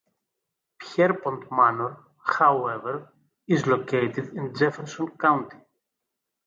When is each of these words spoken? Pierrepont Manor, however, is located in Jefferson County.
Pierrepont 0.79 1.51
Manor, 1.51 2.03
however, 2.25 3.13
is 3.45 3.67
located 3.67 4.29
in 4.33 4.55
Jefferson 4.55 5.11
County. 5.15 5.59